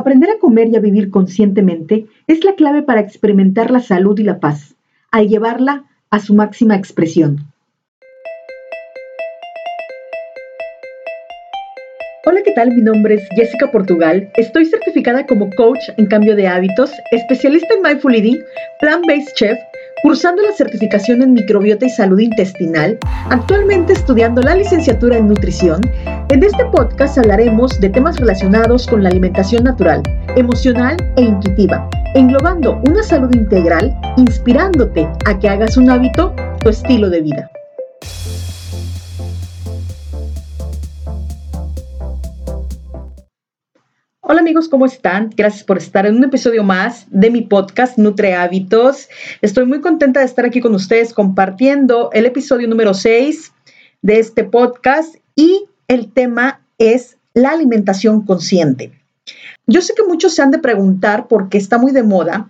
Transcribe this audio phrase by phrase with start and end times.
[0.00, 4.22] Aprender a comer y a vivir conscientemente es la clave para experimentar la salud y
[4.22, 4.74] la paz,
[5.10, 7.52] al llevarla a su máxima expresión.
[12.24, 12.74] Hola, ¿qué tal?
[12.74, 14.26] Mi nombre es Jessica Portugal.
[14.36, 18.38] Estoy certificada como coach en cambio de hábitos, especialista en mindful eating,
[18.80, 19.58] plant-based chef
[20.02, 22.98] cursando la certificación en microbiota y salud intestinal,
[23.28, 25.82] actualmente estudiando la licenciatura en nutrición,
[26.30, 30.00] en este podcast hablaremos de temas relacionados con la alimentación natural,
[30.36, 37.10] emocional e intuitiva, englobando una salud integral, inspirándote a que hagas un hábito tu estilo
[37.10, 37.50] de vida.
[44.20, 45.30] Hola amigos, ¿cómo están?
[45.36, 49.08] Gracias por estar en un episodio más de mi podcast Nutre Hábitos.
[49.42, 53.52] Estoy muy contenta de estar aquí con ustedes compartiendo el episodio número 6
[54.02, 58.92] de este podcast y el tema es la alimentación consciente.
[59.66, 62.48] Yo sé que muchos se han de preguntar porque está muy de moda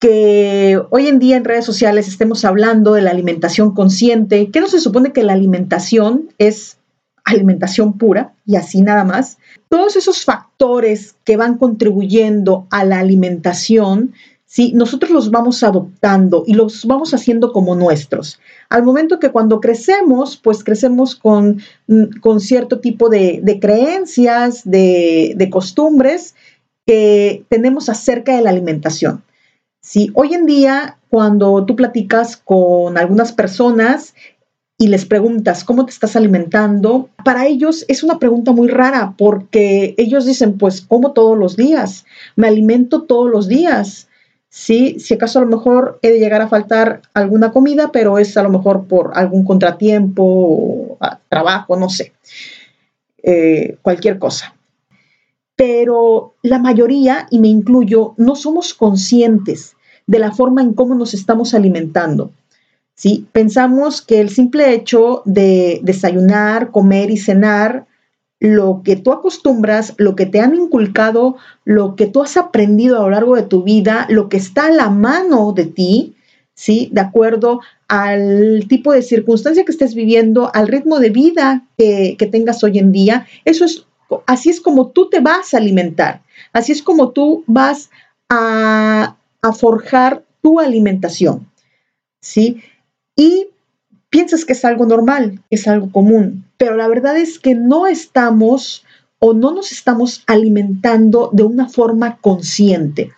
[0.00, 4.68] que hoy en día en redes sociales estemos hablando de la alimentación consciente, que no
[4.68, 6.78] se supone que la alimentación es
[7.24, 9.36] alimentación pura y así nada más.
[9.68, 14.14] Todos esos factores que van contribuyendo a la alimentación,
[14.48, 14.72] ¿sí?
[14.74, 18.40] nosotros los vamos adoptando y los vamos haciendo como nuestros.
[18.68, 25.34] Al momento que cuando crecemos, pues crecemos con, mm, con cierto tipo de, creencias, de,
[25.36, 26.34] de, costumbres
[26.86, 29.22] que tenemos acerca de la alimentación.
[29.80, 30.10] ¿sí?
[30.14, 34.14] Hoy en día, cuando tú platicas con algunas personas,
[34.80, 39.96] y les preguntas cómo te estás alimentando, para ellos es una pregunta muy rara porque
[39.98, 44.07] ellos dicen, pues como todos los días, me alimento todos los días.
[44.50, 48.36] Sí, si acaso a lo mejor he de llegar a faltar alguna comida, pero es
[48.36, 52.12] a lo mejor por algún contratiempo, trabajo, no sé,
[53.22, 54.54] eh, cualquier cosa.
[55.54, 61.14] Pero la mayoría, y me incluyo, no somos conscientes de la forma en cómo nos
[61.14, 62.32] estamos alimentando.
[62.94, 63.26] ¿sí?
[63.32, 67.87] Pensamos que el simple hecho de desayunar, comer y cenar,
[68.40, 73.02] lo que tú acostumbras, lo que te han inculcado, lo que tú has aprendido a
[73.02, 76.14] lo largo de tu vida, lo que está a la mano de ti,
[76.54, 76.88] ¿sí?
[76.92, 82.62] De acuerdo al tipo de circunstancia que estés viviendo, al ritmo de vida que, tengas
[82.62, 83.86] hoy en día, eso es,
[84.26, 86.22] así es como tú te vas a alimentar,
[86.52, 87.90] así es como tú vas
[88.28, 91.50] a, a forjar tu alimentación,
[92.20, 92.62] ¿sí?
[93.18, 93.48] y
[94.10, 98.84] piensas que es algo normal, es algo común, pero la verdad es que no estamos
[99.20, 103.12] o no nos estamos alimentando de una forma consciente.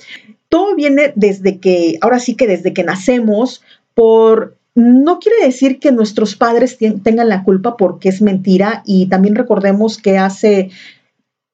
[0.48, 3.62] Todo viene desde que, ahora sí que desde que nacemos,
[3.94, 9.34] por no quiere decir que nuestros padres tengan la culpa porque es mentira y también
[9.34, 10.70] recordemos que hace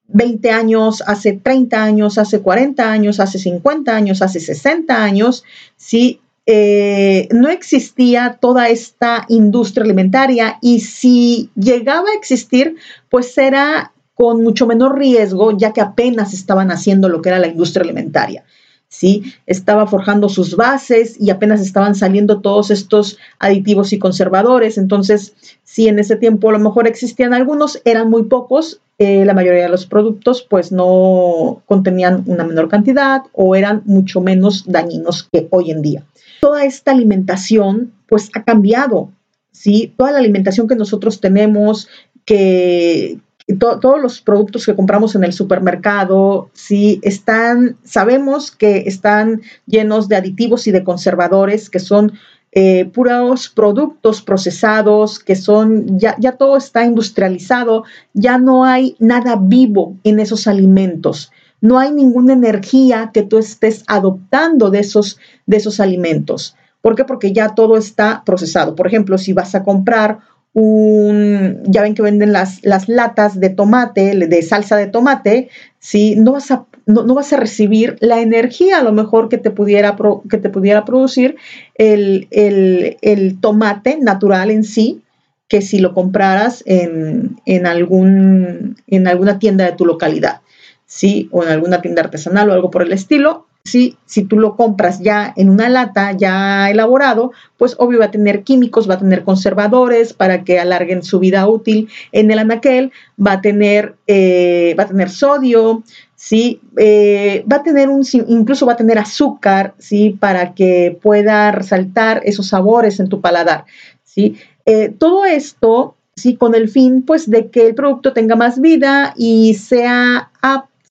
[0.09, 5.45] 20 años, hace 30 años, hace 40 años, hace 50 años, hace 60 años,
[5.77, 12.77] sí, eh, no existía toda esta industria alimentaria y si llegaba a existir,
[13.11, 17.49] pues era con mucho menor riesgo, ya que apenas estaban haciendo lo que era la
[17.49, 18.45] industria alimentaria.
[18.89, 19.35] ¿sí?
[19.47, 24.79] Estaba forjando sus bases y apenas estaban saliendo todos estos aditivos y conservadores.
[24.79, 28.81] Entonces, si en ese tiempo a lo mejor existían algunos, eran muy pocos.
[28.99, 34.23] Eh, la mayoría de los productos pues no contenían una menor cantidad o eran mucho
[34.23, 36.03] menos dañinos que hoy en día
[36.41, 39.11] toda esta alimentación pues ha cambiado,
[39.51, 39.93] ¿sí?
[39.97, 41.89] Toda la alimentación que nosotros tenemos,
[42.25, 43.19] que
[43.59, 50.17] todos los productos que compramos en el supermercado, sí, están, sabemos que están llenos de
[50.17, 52.13] aditivos y de conservadores, que son
[52.53, 57.85] eh, puros productos procesados, que son, ya, ya todo está industrializado,
[58.15, 61.31] ya no hay nada vivo en esos alimentos
[61.61, 66.57] no hay ninguna energía que tú estés adoptando de esos, de esos alimentos.
[66.81, 67.05] ¿Por qué?
[67.05, 68.75] Porque ya todo está procesado.
[68.75, 70.21] Por ejemplo, si vas a comprar
[70.59, 76.15] un, ya ven que venden las, las latas de tomate, de salsa de tomate, ¿sí?
[76.17, 79.99] no, vas a, no, vas a recibir la energía a lo mejor que te pudiera,
[80.31, 81.37] que te pudiera producir
[81.75, 85.03] el, el, tomate natural en sí,
[85.47, 90.41] que si lo compraras en, en, algún, en alguna tienda de tu localidad.
[90.87, 91.29] ¿sí?
[91.33, 93.46] O en alguna tienda artesanal o algo por el estilo.
[93.67, 93.97] ¿Sí?
[94.07, 98.43] Si tú lo compras ya en una lata, ya elaborado, pues obvio va a tener
[98.43, 102.93] químicos, va a tener conservadores para que alarguen su vida útil en el anaquel,
[103.25, 105.83] va a tener, eh, va a tener sodio,
[106.15, 106.61] ¿sí?
[106.77, 110.17] Eh, va a tener un, incluso va a tener azúcar, ¿sí?
[110.19, 113.65] Para que pueda resaltar esos sabores en tu paladar,
[114.05, 114.37] ¿sí?
[114.65, 116.37] Eh, todo esto, ¿sí?
[116.37, 120.31] Con el fin, pues, de que el producto tenga más vida y sea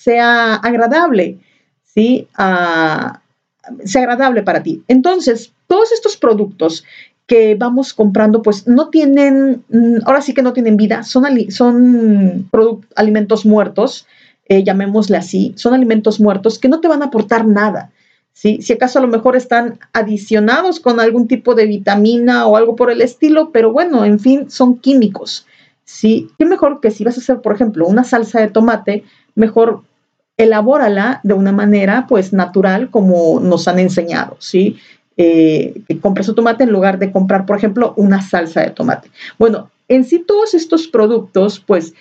[0.05, 1.39] sea agradable,
[1.95, 2.27] ¿sí?
[2.37, 3.21] Ah,
[3.85, 4.83] sea agradable para ti.
[4.87, 6.83] Entonces, todos estos productos
[7.27, 12.49] que vamos comprando, pues no tienen, mm, ahora sí que no tienen vida, son, son
[12.95, 14.05] alimentos muertos,
[14.47, 17.91] eh, llamémosle así, son alimentos muertos que no te van a aportar nada.
[18.33, 18.61] ¿sí?
[18.61, 22.91] Si acaso a lo mejor están adicionados con algún tipo de vitamina o algo por
[22.91, 25.47] el estilo, pero bueno, en fin, son químicos.
[25.83, 26.29] ¿sí?
[26.37, 29.03] Qué mejor que si vas a hacer, por ejemplo, una salsa de tomate,
[29.33, 29.81] mejor
[30.37, 34.77] elabórala de una manera pues natural como nos han enseñado, ¿sí?
[35.17, 39.09] Eh, que tomate en lugar de comprar, por ejemplo, una salsa de tomate.
[39.39, 41.93] Bueno, en sí todos estos productos pues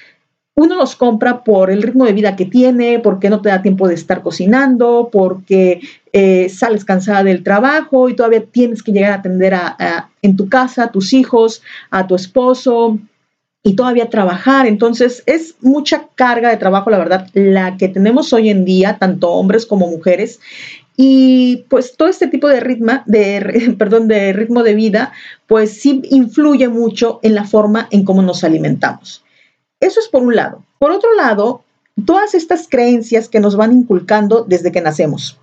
[0.56, 3.88] uno los compra por el ritmo de vida que tiene, porque no te da tiempo
[3.88, 5.80] de estar cocinando, porque
[6.12, 10.48] eh, sales cansada del trabajo y todavía tienes que llegar a atender a, en tu
[10.48, 11.60] casa a tus hijos,
[11.90, 12.98] a tu esposo
[13.64, 14.66] y todavía trabajar.
[14.66, 19.32] Entonces es mucha carga de trabajo, la verdad, la que tenemos hoy en día, tanto
[19.32, 20.38] hombres como mujeres.
[20.96, 25.12] Y pues todo este tipo de ritmo, de, perdón, de ritmo de vida,
[25.48, 29.24] pues sí influye mucho en la forma en cómo nos alimentamos.
[29.80, 30.62] Eso es por un lado.
[30.78, 31.64] Por otro lado,
[32.06, 35.38] todas estas creencias que nos van inculcando desde que nacemos,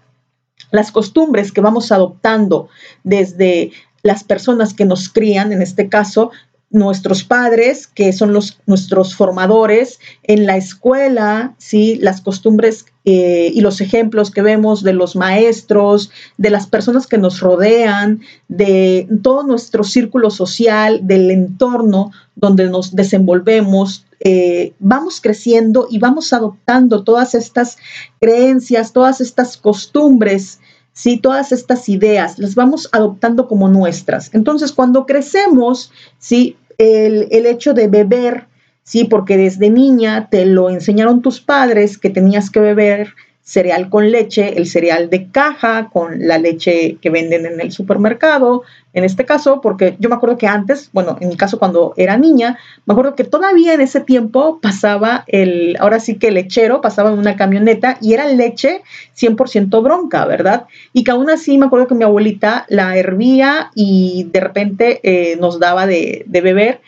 [0.70, 2.70] las costumbres que vamos adoptando
[3.04, 3.72] desde
[4.04, 6.32] las personas que nos crían, en este caso,
[6.72, 11.98] nuestros padres, que son los, nuestros formadores, en la escuela, ¿sí?
[12.02, 17.18] las costumbres eh, y los ejemplos que vemos de los maestros, de las personas que
[17.18, 25.88] nos rodean, de todo nuestro círculo social, del entorno donde nos desenvolvemos, eh, vamos creciendo
[25.90, 27.78] y vamos adoptando todas estas
[28.20, 30.60] creencias, todas estas costumbres,
[30.94, 31.18] ¿sí?
[31.18, 34.30] todas estas ideas, las vamos adoptando como nuestras.
[34.34, 36.58] Entonces, cuando crecemos, ¿sí?
[36.82, 38.48] El, el hecho de beber,
[38.84, 39.06] ¿sí?
[39.06, 43.14] porque desde niña te lo enseñaron tus padres que tenías que beber
[43.52, 48.64] cereal con leche, el cereal de caja con la leche que venden en el supermercado,
[48.94, 52.16] en este caso, porque yo me acuerdo que antes, bueno, en mi caso cuando era
[52.16, 56.80] niña, me acuerdo que todavía en ese tiempo pasaba el, ahora sí que el lechero
[56.80, 58.84] pasaba en una camioneta y era leche
[59.18, 60.68] 100% bronca, ¿verdad?
[60.94, 65.36] Y que aún así me acuerdo que mi abuelita la hervía y de repente eh,
[65.42, 66.80] nos daba de, beber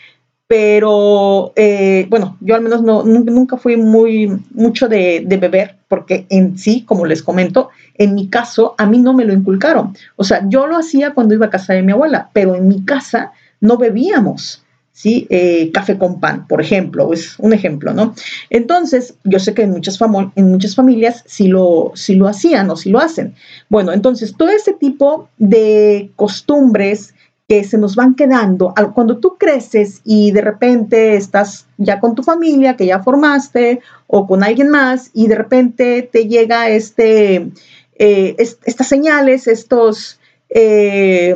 [0.48, 6.58] pero eh, bueno, yo al menos no, nunca fui muy mucho de, beber, porque en
[6.58, 7.70] sí, como les comento,
[8.00, 9.96] en mi caso, a mí no me lo inculcaron.
[10.16, 12.84] O sea, yo lo hacía cuando iba a casa de mi abuela, pero en mi
[12.84, 13.32] casa
[13.62, 14.64] no bebíamos.
[14.92, 15.28] ¿sí?
[15.30, 18.16] Eh, café con pan, por ejemplo, es un ejemplo, ¿no?
[18.50, 20.00] Entonces, yo sé que en muchas,
[20.36, 23.36] en muchas familias sí lo, sí lo hacían o sí lo hacen.
[23.70, 27.14] Bueno, entonces, todo ese tipo de costumbres,
[27.48, 28.74] que se nos van quedando.
[28.94, 34.28] Cuando tú creces y de repente estás ya con tu familia, que ya formaste, o
[34.28, 37.52] con alguien más, y de repente te llega este,
[37.96, 40.20] eh, estas señales, estos,
[40.50, 41.36] eh,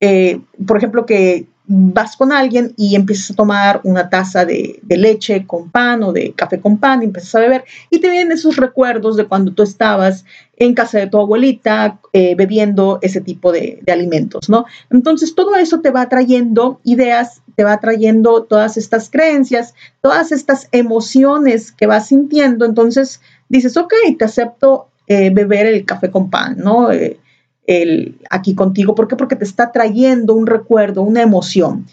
[0.00, 5.46] eh, por ejemplo, que vas con alguien y empiezas a tomar una taza de, leche
[5.46, 8.56] con pan o de café con pan y empiezas a beber y te vienen esos
[8.56, 10.26] recuerdos de cuando tú estabas
[10.56, 14.66] en casa de tu abuelita eh, bebiendo ese tipo de, alimentos, ¿no?
[14.90, 20.68] Entonces todo eso te va trayendo ideas, te va trayendo todas estas creencias, todas estas
[20.72, 26.56] emociones que vas sintiendo, entonces dices, ok, te acepto eh, beber el café con pan,
[26.58, 26.92] ¿no?
[26.92, 27.18] Eh,
[27.66, 28.94] el, aquí contigo.
[28.94, 29.16] ¿Por qué?
[29.16, 31.86] Porque te está trayendo un recuerdo, una emoción.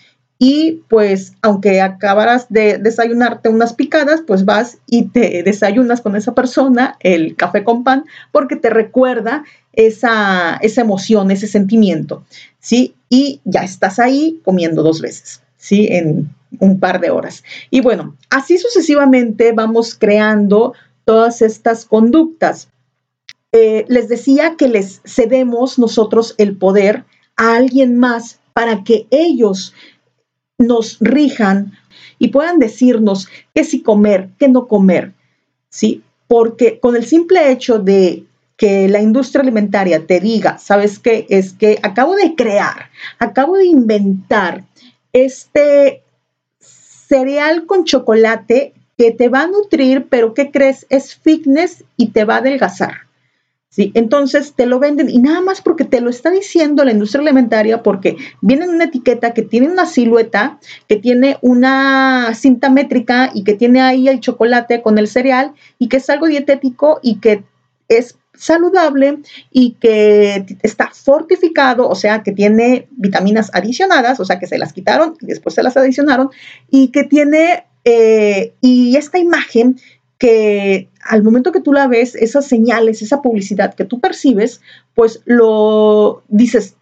[0.43, 6.33] Y pues, aunque acabaras de desayunarte unas picadas, pues vas y te desayunas con esa
[6.33, 12.23] persona el café con pan, porque te recuerda esa, esa emoción, ese sentimiento,
[12.59, 12.95] ¿sí?
[13.07, 15.87] Y ya estás ahí comiendo dos veces, ¿sí?
[15.91, 17.43] En un par de horas.
[17.69, 20.73] Y bueno, así sucesivamente vamos creando
[21.05, 22.67] todas estas conductas.
[23.53, 27.03] Eh, les decía que les cedemos nosotros el poder
[27.35, 29.73] a alguien más para que ellos
[30.57, 31.73] nos rijan
[32.17, 35.13] y puedan decirnos qué sí comer, qué no comer,
[35.69, 36.03] ¿sí?
[36.27, 38.23] Porque con el simple hecho de
[38.55, 41.25] que la industria alimentaria te diga, ¿sabes qué?
[41.29, 44.63] Es que acabo de crear, acabo de inventar
[45.13, 46.03] este
[46.59, 50.85] cereal con chocolate que te va a nutrir, pero ¿qué crees?
[50.89, 53.10] Es fitness y te va a adelgazar.
[53.71, 53.91] ¿Sí?
[53.95, 57.81] Entonces te lo venden y nada más porque te lo está diciendo la industria alimentaria,
[57.81, 63.43] porque viene en una etiqueta que tiene una silueta, que tiene una cinta métrica y
[63.43, 67.43] que tiene ahí el chocolate con el cereal y que es algo dietético y que
[67.87, 69.19] es saludable
[69.51, 74.73] y que está fortificado, o sea, que tiene vitaminas adicionadas, o sea, que se las
[74.73, 76.29] quitaron y después se las adicionaron,
[76.69, 79.79] y que tiene, eh, y esta imagen
[80.21, 84.61] que al momento que tú la ves, esas señales, esa publicidad que tú percibes,
[84.93, 86.75] pues lo dices,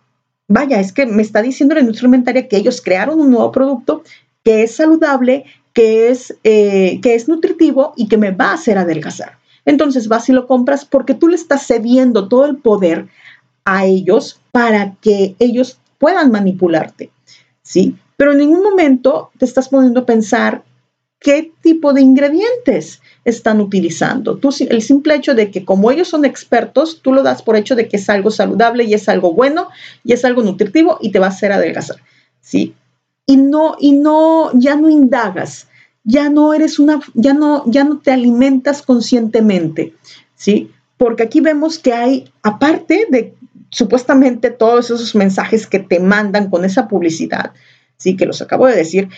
[0.50, 4.04] vaya, es que me está diciendo la industria alimentaria que ellos crearon un nuevo producto
[4.44, 8.78] que es saludable, que es, eh, que es nutritivo y que me va a hacer
[8.78, 9.38] adelgazar.
[9.64, 13.08] Entonces vas y lo compras porque tú le estás cediendo todo el poder
[13.64, 17.10] a ellos para que ellos puedan manipularte,
[17.62, 17.96] ¿sí?
[18.18, 20.62] Pero en ningún momento te estás poniendo a pensar
[21.20, 24.38] qué tipo de ingredientes están utilizando.
[24.38, 27.76] Tú, el simple hecho de que como ellos son expertos, tú lo das por hecho
[27.76, 29.68] de que es algo saludable y es algo bueno
[30.04, 31.98] y es algo nutritivo y te va a hacer adelgazar,
[32.42, 32.74] ¿sí?
[33.26, 35.68] Y no, y no, ya no indagas,
[36.04, 39.94] ya no eres una, ya no, ya no te alimentas conscientemente,
[40.36, 40.72] ¿sí?
[40.98, 43.36] Porque aquí vemos que hay, aparte de
[43.70, 47.52] supuestamente todos esos mensajes que te mandan con esa publicidad,
[47.98, 49.10] sí, que los acabo de decir,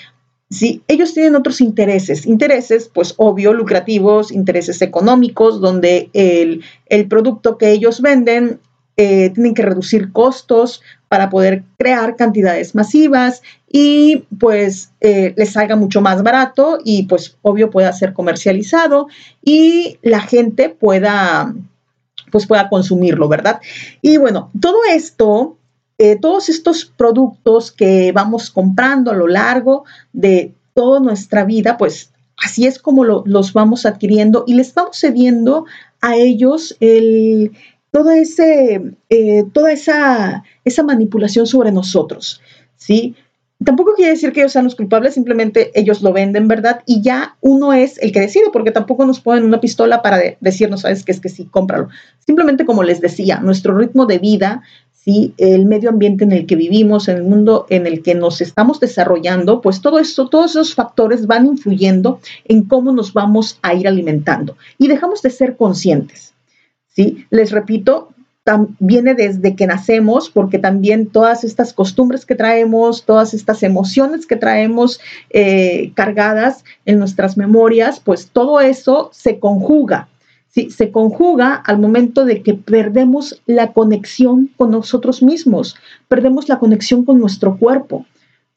[0.52, 6.64] sí, ellos tienen otros intereses, intereses, pues obvio, lucrativos, intereses económicos, donde el,
[7.08, 8.60] producto que ellos venden
[8.98, 15.76] eh, tienen que reducir costos para poder crear cantidades masivas y pues eh, les salga
[15.76, 19.08] mucho más barato y pues obvio pueda ser comercializado
[19.44, 21.56] y la gente pueda
[22.32, 23.62] pues pueda consumirlo, ¿verdad?
[24.02, 25.58] Y bueno, todo esto,
[26.04, 32.12] eh, todos estos productos que vamos comprando a lo largo de toda nuestra vida, pues
[32.44, 35.66] así es como los vamos adquiriendo y les vamos cediendo
[36.02, 37.52] a ellos el,
[37.92, 38.82] toda, ese,
[39.12, 42.42] eh, toda esa, esa manipulación sobre nosotros,
[42.78, 43.16] ¿sí?
[43.64, 46.82] tampoco quiere decir que ellos sean los culpables, simplemente ellos lo venden, ¿verdad?
[46.86, 50.82] Y ya uno es el que decide, porque tampoco nos ponen una pistola para decirnos,
[50.82, 51.90] sabes que es que sí, cómpralo.
[52.26, 54.64] Simplemente como les decía, nuestro ritmo de vida,
[55.04, 58.42] sí, el medio ambiente en el que vivimos, en el mundo en el que nos
[58.42, 63.74] estamos desarrollando, pues todo esto, todos esos factores van influyendo en cómo nos vamos a
[63.74, 66.34] ir alimentando y dejamos de ser conscientes.
[66.94, 67.26] ¿sí?
[67.30, 68.10] Les repito,
[68.80, 74.36] viene desde que nacemos, porque también todas estas costumbres que traemos, todas estas emociones que
[74.36, 80.10] traemos eh, cargadas en nuestras memorias, pues todo eso se conjuga.
[80.52, 80.70] ¿Sí?
[80.70, 85.76] Se conjuga al momento de que perdemos la conexión con nosotros mismos,
[86.08, 88.06] perdemos la conexión con nuestro cuerpo.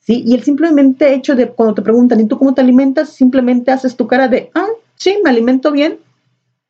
[0.00, 0.22] ¿sí?
[0.26, 3.10] Y el simplemente hecho de cuando te preguntan, ¿y tú cómo te alimentas?
[3.10, 5.98] Simplemente haces tu cara de, ah, sí, me alimento bien.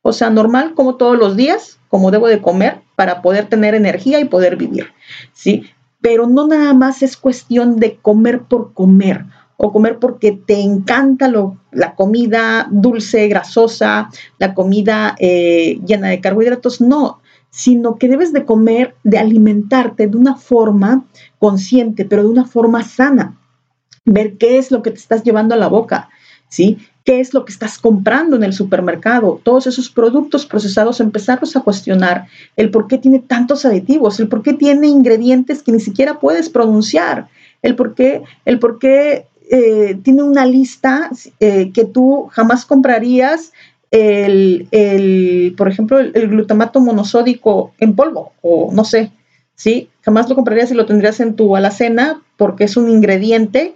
[0.01, 4.19] O sea, normal, como todos los días, como debo de comer para poder tener energía
[4.19, 4.93] y poder vivir,
[5.33, 5.63] ¿sí?
[5.99, 9.25] Pero no nada más es cuestión de comer por comer
[9.57, 11.31] o comer porque te encanta
[11.71, 18.45] la comida dulce, grasosa, la comida eh, llena de carbohidratos, no, sino que debes de
[18.45, 21.05] comer, de alimentarte de una forma
[21.39, 23.37] consciente, pero de una forma sana.
[24.03, 26.09] Ver qué es lo que te estás llevando a la boca,
[26.49, 26.77] ¿sí?
[27.05, 31.61] qué es lo que estás comprando en el supermercado, todos esos productos procesados, empezarlos a
[31.61, 32.25] cuestionar,
[32.57, 36.49] el por qué tiene tantos aditivos, el por qué tiene ingredientes que ni siquiera puedes
[36.49, 37.27] pronunciar,
[37.61, 41.09] el por qué, el por qué eh, tiene una lista
[41.39, 43.51] eh, que tú jamás comprarías,
[43.91, 49.11] el, el por ejemplo, el, glutamato monosódico en polvo, o no sé,
[49.55, 49.89] ¿sí?
[50.01, 53.75] Jamás lo comprarías y lo tendrías en tu alacena porque es un ingrediente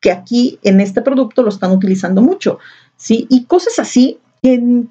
[0.00, 2.58] que aquí en este producto lo están utilizando mucho,
[2.96, 3.26] ¿sí?
[3.30, 4.18] Y cosas así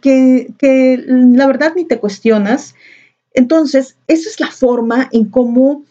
[0.02, 2.76] que, que, la verdad ni te cuestionas.
[3.34, 5.84] Entonces, esa es la forma en cómo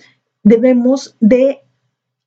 [0.42, 1.60] debemos de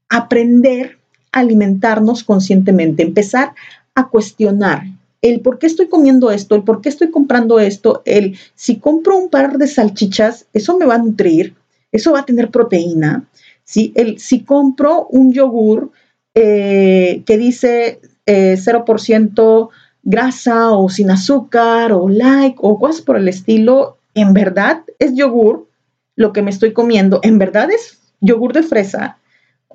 [0.09, 0.99] aprender
[1.35, 3.53] alimentarnos conscientemente, empezar
[3.93, 4.83] a cuestionar
[5.21, 9.17] el por qué estoy comiendo esto, el por qué estoy comprando esto, el si compro
[9.17, 11.55] un par de salchichas, eso me va a nutrir,
[11.91, 13.25] eso va a tener proteína,
[13.63, 13.91] ¿sí?
[13.95, 15.91] el si compro un yogur,
[16.35, 23.27] eh, que dice 0% eh, grasa o sin azúcar o like o cosas por el
[23.27, 25.67] estilo, en verdad es yogur
[26.15, 29.17] lo que me estoy comiendo, en verdad es yogur de fresa.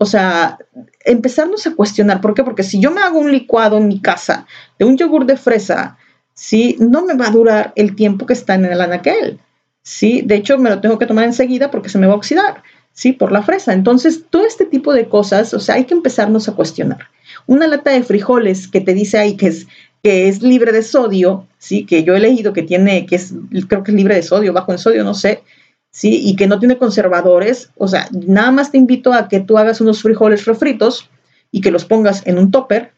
[0.02, 0.56] O sea,
[1.04, 2.42] empezarnos a cuestionar, ¿por qué?
[2.42, 4.46] Porque si yo me hago un licuado en mi casa
[4.78, 5.98] de un yogur de fresa,
[6.32, 6.76] ¿sí?
[6.80, 9.38] No me va a durar el tiempo que está en el anaquel,
[9.82, 10.22] ¿sí?
[10.24, 12.62] De hecho, me lo tengo que tomar enseguida porque se me va a oxidar.
[12.92, 13.12] ¿sí?
[13.12, 13.72] Por la fresa.
[13.72, 17.08] Entonces, todo este tipo de cosas, o sea, hay que empezarnos a cuestionar.
[17.46, 19.66] Una lata de frijoles que te dice ahí que es,
[20.02, 21.84] que es libre de sodio, ¿sí?
[21.84, 23.34] Que yo he leído que tiene, que es,
[23.68, 25.42] creo que es libre de sodio, bajo en sodio, no sé,
[25.90, 26.20] ¿sí?
[26.24, 29.80] Y que no tiene conservadores, o sea, nada más te invito a que tú hagas
[29.80, 31.08] unos frijoles refritos
[31.50, 32.92] y que los pongas en un topper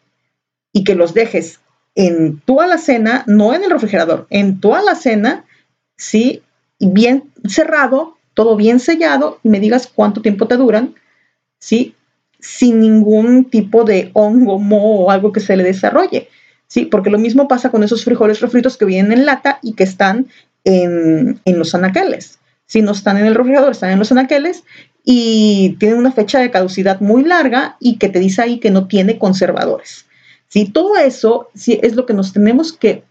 [0.72, 1.60] y que los dejes
[1.94, 5.44] en tu alacena, no en el refrigerador, en tu alacena,
[5.96, 6.42] ¿sí?
[6.78, 10.94] Y bien cerrado todo bien sellado y me digas cuánto tiempo te duran,
[11.58, 11.94] ¿sí?
[12.40, 16.28] Sin ningún tipo de hongo, moho o algo que se le desarrolle,
[16.66, 16.86] ¿sí?
[16.86, 20.28] Porque lo mismo pasa con esos frijoles refritos que vienen en lata y que están
[20.64, 22.38] en, los anaqueles.
[22.72, 24.64] Si no están en el refrigerador, están en los anaqueles
[25.04, 28.86] y tienen una fecha de caducidad muy larga y que te dice ahí que no
[28.86, 30.06] tiene conservadores.
[30.48, 30.64] ¿Sí?
[30.64, 33.02] Todo eso sí, es lo que nos tenemos que,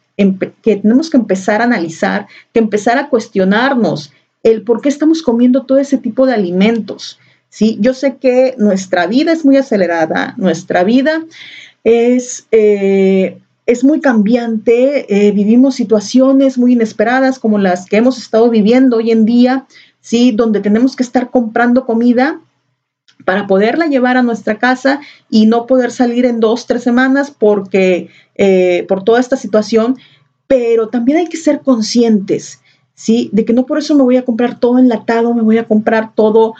[0.64, 5.62] que tenemos que empezar a analizar, que empezar a cuestionarnos el por qué estamos comiendo
[5.62, 7.20] todo ese tipo de alimentos.
[7.50, 7.78] ¿sí?
[7.80, 11.24] Yo sé que nuestra vida es muy acelerada, nuestra vida
[11.84, 13.38] es, eh,
[13.72, 19.12] es muy cambiante, eh, vivimos situaciones muy inesperadas como las que hemos estado viviendo hoy
[19.12, 19.66] en día,
[20.02, 20.34] ¿sí?
[20.34, 22.42] donde tenemos que estar comprando comida
[23.24, 25.00] para poderla llevar a nuestra casa
[25.30, 29.98] y no poder salir en dos, tres semanas porque eh, por toda esta situación,
[30.48, 32.60] pero también hay que ser conscientes.
[32.94, 33.30] ¿Sí?
[33.32, 36.14] De que no por eso me voy a comprar todo enlatado, me voy a comprar
[36.14, 36.54] todo,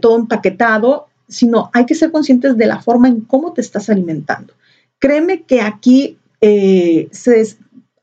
[0.00, 4.52] todo empaquetado, sino hay que ser conscientes de la forma en cómo te estás alimentando.
[5.06, 7.08] Créeme que aquí eh,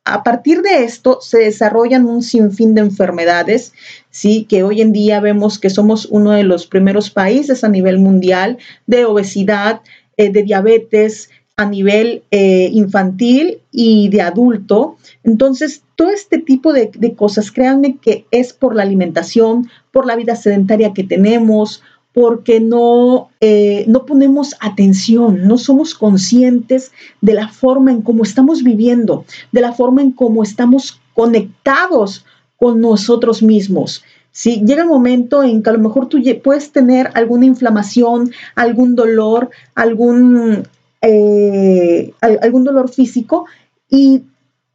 [0.06, 3.74] a partir de esto se desarrollan un sinfín de enfermedades,
[4.10, 8.00] sí, que hoy en día vemos que somos uno de los primeros países a nivel
[8.00, 8.58] mundial
[8.88, 9.82] de obesidad,
[10.16, 14.96] eh, de diabetes a nivel eh, infantil y de adulto.
[15.26, 20.16] Entonces, todo este tipo de, de cosas, créanme que es por la alimentación, por la
[20.16, 21.84] vida sedentaria que tenemos,
[22.14, 26.92] porque no, eh, no ponemos atención, no somos conscientes
[27.22, 32.26] de la forma en cómo estamos viviendo, de la forma en cómo estamos conectados
[32.58, 34.04] con nosotros mismos.
[34.32, 38.96] Si llega un momento en que a lo mejor tú puedes tener alguna inflamación, algún
[38.96, 40.68] dolor, algún,
[41.02, 43.46] eh, algún dolor físico
[43.90, 44.24] y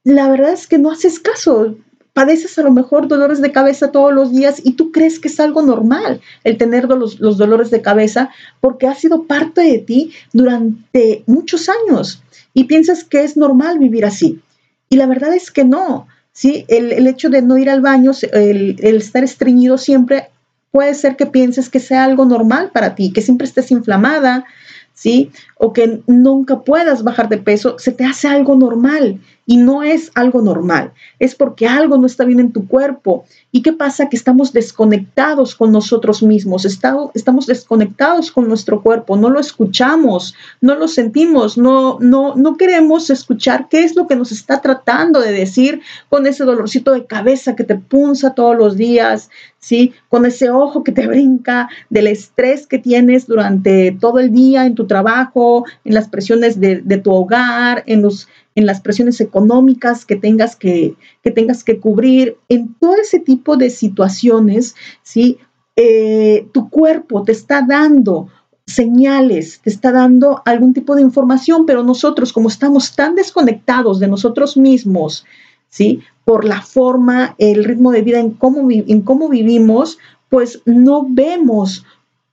[0.04, 1.74] la verdad es que no haces caso
[2.18, 5.38] padeces a lo mejor dolores de cabeza todos los días y tú crees que es
[5.38, 10.10] algo normal el tener los, los dolores de cabeza porque ha sido parte de ti
[10.32, 12.20] durante muchos años
[12.54, 14.40] y piensas que es normal vivir así.
[14.88, 16.08] Y la verdad es que no.
[16.32, 16.64] ¿sí?
[16.66, 20.30] El, hecho de no ir al baño, el, el estar estreñido siempre,
[20.72, 24.44] puede ser que pienses que sea algo normal para ti, que siempre estés inflamada,
[24.92, 25.30] ¿sí?
[25.56, 30.10] O que nunca puedas bajar de peso, se te hace algo normal y no es
[30.14, 33.24] algo normal, es porque algo no está bien en tu cuerpo.
[33.50, 34.10] ¿Y qué pasa?
[34.10, 40.74] Que estamos desconectados con nosotros mismos, estamos desconectados con nuestro cuerpo, no lo escuchamos, no
[40.74, 45.32] lo sentimos, no, no, no queremos escuchar qué es lo que nos está tratando de
[45.32, 45.80] decir
[46.10, 49.94] con ese dolorcito de cabeza que te punza todos los días, ¿sí?
[50.10, 54.74] Con ese ojo que te brinca, del estrés que tienes durante todo el día en
[54.74, 58.28] tu trabajo, en las presiones de, de tu hogar, en los
[58.58, 63.56] en las presiones económicas que tengas que, que tengas que cubrir, en todo ese tipo
[63.56, 65.38] de situaciones, ¿sí?
[65.76, 68.26] Eh, tu cuerpo te está dando
[68.66, 74.08] señales, te está dando algún tipo de información, pero nosotros, como estamos tan desconectados de
[74.08, 75.24] nosotros mismos,
[75.68, 76.00] ¿sí?
[76.24, 81.86] Por la forma, el ritmo de vida en cómo, en cómo vivimos, pues no vemos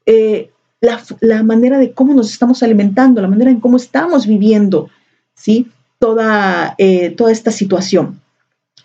[0.07, 0.49] eh,
[0.81, 4.89] la, la, manera de cómo nos estamos alimentando, la manera en cómo estamos viviendo,
[5.35, 5.67] ¿sí?
[5.99, 8.21] Toda, eh, toda esta situación.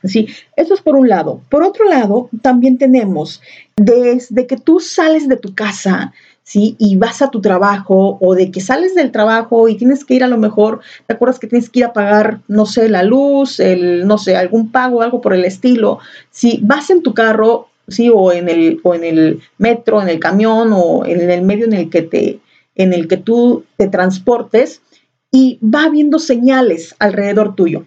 [0.05, 0.29] ¿sí?
[0.57, 1.41] Eso es por un lado.
[1.51, 3.41] Por otro lado, también tenemos
[3.77, 6.77] desde que tú sales de tu casa, ¿sí?
[6.79, 10.25] Y vas a tu trabajo o de que sales del trabajo y tienes que ir
[10.25, 13.61] a lo mejor, ¿te acuerdas que tienes que ir a pagar, no sé, la luz,
[13.61, 15.99] el, no sé, algún pago, algo por el estilo?
[16.31, 18.11] Si vas en tu carro, ¿sí?
[18.13, 21.75] O en el, o en el metro, en el camión o en el medio en
[21.75, 22.41] el que te,
[22.75, 24.83] en el que tú te transportes,
[25.31, 27.87] y va viendo señales alrededor tuyo.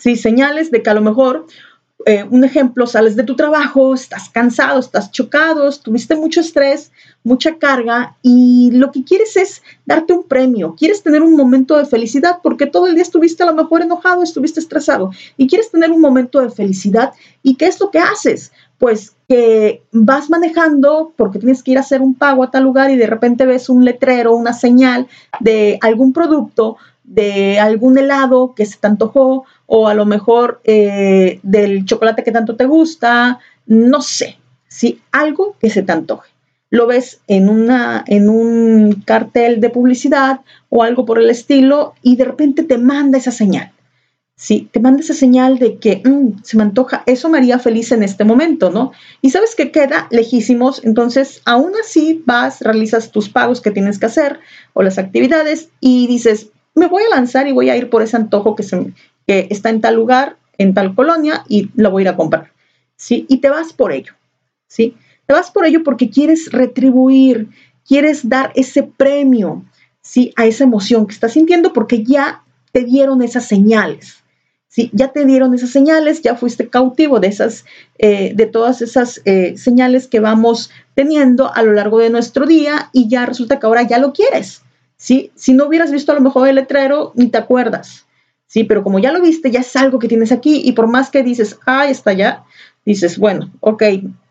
[0.00, 1.46] Sí, señales de que a lo mejor,
[2.06, 6.91] eh, un ejemplo, sales de tu trabajo, estás cansado, estás chocado, tuviste mucho estrés,
[7.24, 11.86] mucha carga y lo que quieres es darte un premio, quieres tener un momento de
[11.86, 15.90] felicidad porque todo el día estuviste a lo mejor enojado, estuviste estresado y quieres tener
[15.90, 18.52] un momento de felicidad y ¿qué es lo que haces?
[18.78, 22.90] Pues que vas manejando porque tienes que ir a hacer un pago a tal lugar
[22.90, 25.06] y de repente ves un letrero, una señal
[25.40, 31.40] de algún producto, de algún helado que se te antojó o a lo mejor eh,
[31.42, 36.31] del chocolate que tanto te gusta, no sé, si algo que se te antoje.
[36.72, 42.16] Lo ves en, una, en un cartel de publicidad o algo por el estilo y
[42.16, 43.72] de repente te manda esa señal.
[44.42, 44.68] ¿sí?
[44.72, 48.02] Te manda esa señal de que mm, se me antoja, eso me haría feliz en
[48.02, 48.90] este momento, ¿no?
[49.20, 54.06] Y sabes que queda lejísimos, entonces aún así vas, realizas tus pagos que tienes que
[54.06, 54.40] hacer
[54.72, 58.16] o las actividades y dices, me voy a lanzar y voy a ir por ese
[58.16, 58.92] antojo que, se,
[59.26, 62.50] que está en tal lugar, en tal colonia y lo voy a ir a comprar,
[62.96, 63.26] ¿sí?
[63.28, 64.14] Y te vas por ello,
[64.66, 64.96] ¿sí?
[65.26, 67.48] Te vas por ello porque quieres retribuir,
[67.86, 69.64] quieres dar ese premio,
[70.00, 70.32] ¿sí?
[70.36, 74.22] A esa emoción que estás sintiendo porque ya te dieron esas señales.
[74.72, 74.90] ¿sí?
[74.94, 77.66] Ya te dieron esas señales, ya fuiste cautivo de, esas,
[77.98, 82.88] eh, de todas esas eh, señales que vamos teniendo a lo largo de nuestro día
[82.92, 84.62] y ya resulta que ahora ya lo quieres.
[84.96, 85.30] ¿sí?
[85.34, 88.06] Si no hubieras visto a lo mejor el letrero, ni te acuerdas.
[88.46, 91.10] Sí, pero como ya lo viste, ya es algo que tienes aquí y por más
[91.10, 92.44] que dices, ah, está ya,
[92.84, 93.82] dices, bueno, ok,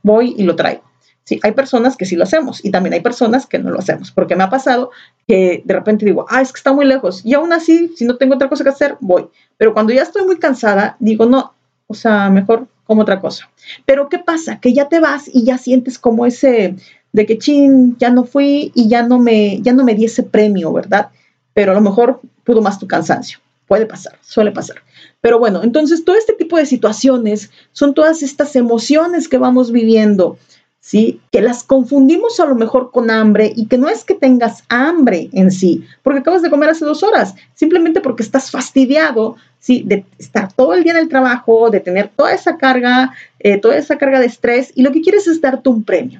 [0.03, 0.83] voy y lo traigo.
[1.23, 4.11] Sí, hay personas que sí lo hacemos y también hay personas que no lo hacemos,
[4.11, 4.89] porque me ha pasado
[5.27, 8.17] que de repente digo, ah, es que está muy lejos y aún así, si no
[8.17, 9.27] tengo otra cosa que hacer, voy.
[9.57, 11.53] Pero cuando ya estoy muy cansada, digo, no,
[11.87, 13.49] o sea, mejor como otra cosa.
[13.85, 14.59] Pero ¿qué pasa?
[14.59, 16.75] Que ya te vas y ya sientes como ese
[17.13, 20.23] de que, chin, ya no fui y ya no me, ya no me di ese
[20.23, 21.09] premio, ¿verdad?
[21.53, 23.39] Pero a lo mejor pudo más tu cansancio.
[23.71, 24.83] Puede pasar, suele pasar.
[25.21, 30.37] Pero bueno, entonces todo este tipo de situaciones son todas estas emociones que vamos viviendo
[30.81, 31.21] ¿sí?
[31.31, 35.29] Que las confundimos a lo mejor con hambre y que no es que tengas hambre
[35.31, 39.83] en sí, porque acabas de comer hace dos horas, simplemente porque estás fastidiado, ¿sí?
[39.85, 43.77] De estar todo el día en el trabajo, de tener toda esa carga, eh, toda
[43.77, 46.19] esa carga de estrés y lo que quieres es darte un premio.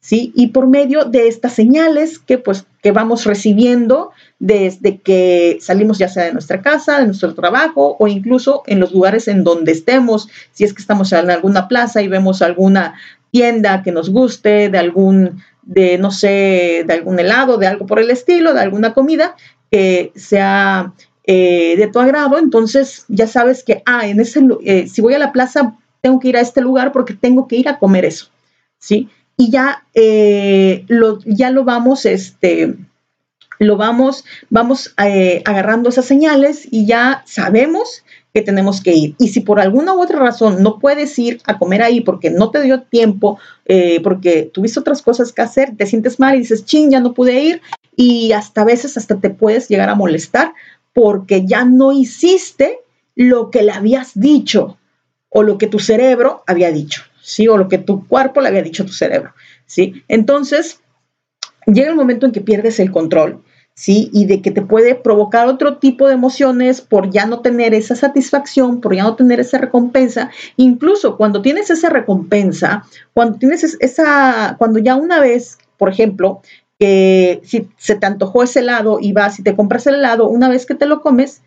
[0.00, 0.32] ¿Sí?
[0.34, 6.08] Y por medio de estas señales que pues que vamos recibiendo desde que salimos ya
[6.08, 10.28] sea de nuestra casa, de nuestro trabajo o incluso en los lugares en donde estemos,
[10.52, 12.94] si es que estamos en alguna plaza y vemos alguna
[13.30, 17.98] tienda que nos guste, de algún, de no sé, de algún helado, de algo por
[17.98, 19.36] el estilo, de alguna comida
[19.70, 20.92] que sea
[21.24, 25.18] eh, de tu agrado, entonces ya sabes que, ah, en ese, eh, si voy a
[25.18, 28.30] la plaza, tengo que ir a este lugar porque tengo que ir a comer eso,
[28.78, 29.08] ¿sí?
[29.40, 32.74] Y ya, eh, lo, ya lo vamos, este,
[33.58, 39.14] lo vamos, vamos agarrando esas señales y ya sabemos que tenemos que ir.
[39.18, 42.50] Y si por alguna u otra razón no puedes ir a comer ahí porque no
[42.50, 46.66] te dio tiempo, eh, porque tuviste otras cosas que hacer, te sientes mal y dices,
[46.66, 47.62] ching, ya no pude ir.
[47.96, 50.52] Y hasta a veces hasta te puedes llegar a molestar
[50.92, 52.80] porque ya no hiciste
[53.16, 54.76] lo que le habías dicho
[55.30, 57.48] o lo que tu cerebro había dicho, ¿sí?
[57.48, 59.34] O lo que tu cuerpo le había dicho a tu cerebro,
[59.66, 60.04] ¿sí?
[60.08, 60.80] Entonces,
[61.66, 63.42] llega el momento en que pierdes el control
[63.80, 64.10] ¿sí?
[64.12, 67.96] Y de que te puede provocar otro tipo de emociones por ya no tener esa
[67.96, 70.30] satisfacción, por ya no tener esa recompensa.
[70.56, 76.42] Incluso cuando tienes esa recompensa, cuando tienes esa, cuando ya una vez, por ejemplo,
[76.78, 80.50] que si se te antojó ese helado y vas y te compras el helado, una
[80.50, 81.40] vez que te lo comes,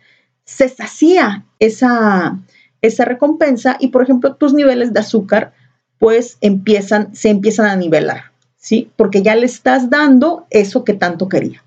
[0.44, 2.36] se sacía esa,
[2.82, 5.52] esa recompensa y, por ejemplo, tus niveles de azúcar
[5.98, 8.90] pues empiezan, se empiezan a nivelar, ¿sí?
[8.96, 11.64] Porque ya le estás dando eso que tanto quería.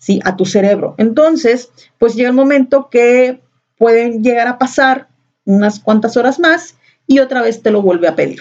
[0.00, 0.20] ¿sí?
[0.24, 0.94] A tu cerebro.
[0.98, 3.40] Entonces, pues llega el momento que
[3.78, 5.08] pueden llegar a pasar
[5.44, 6.74] unas cuantas horas más
[7.06, 8.40] y otra vez te lo vuelve a pedir.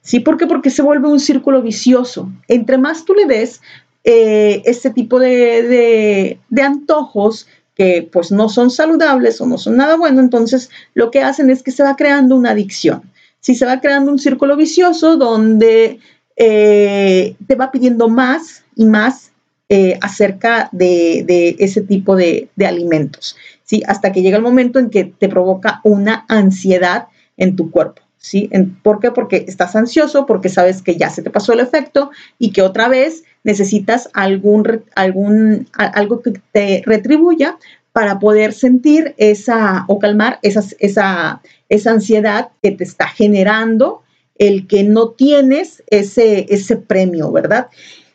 [0.00, 0.20] ¿Sí?
[0.20, 0.46] ¿Por qué?
[0.46, 2.30] Porque se vuelve un círculo vicioso.
[2.48, 3.60] Entre más tú le des
[4.02, 9.96] eh, este tipo de, de, antojos que pues no son saludables o no son nada
[9.96, 13.10] bueno, entonces lo que hacen es que se va creando una adicción.
[13.44, 15.98] Si se va creando un círculo vicioso donde
[16.34, 19.32] eh, te va pidiendo más y más
[19.68, 23.82] eh, acerca de, ese tipo de, alimentos, ¿sí?
[23.86, 28.48] Hasta que llega el momento en que te provoca una ansiedad en tu cuerpo, ¿sí?
[28.82, 29.10] ¿Por qué?
[29.10, 32.88] Porque estás ansioso, porque sabes que ya se te pasó el efecto y que otra
[32.88, 37.58] vez necesitas algún, algún, algo que te retribuya
[37.94, 41.40] para poder sentir esa o calmar esa, esa,
[41.86, 44.02] ansiedad que te está generando
[44.34, 47.68] el que no tienes ese, ese premio, ¿verdad?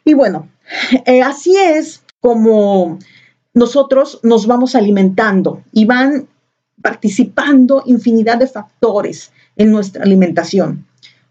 [0.03, 0.49] Y bueno,
[1.05, 2.99] eh, así es como
[3.53, 6.27] nosotros nos vamos alimentando y van
[6.81, 10.88] participando infinidad de factores en nuestra alimentación.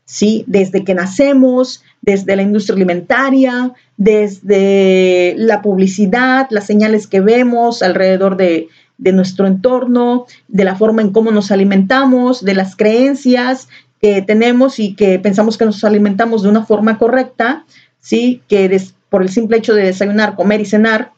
[0.09, 0.42] ¿Sí?
[0.47, 8.38] Desde que nacemos, desde la industria alimentaria, desde la publicidad, las señales que vemos alrededor
[8.38, 13.68] de, de nuestro entorno, de la forma en cómo nos alimentamos, de las creencias
[14.01, 17.66] que tenemos y que pensamos que nos alimentamos de una forma correcta,
[18.01, 18.40] ¿sí?
[18.49, 21.12] Que por el simple hecho de desayunar, comer y cenar,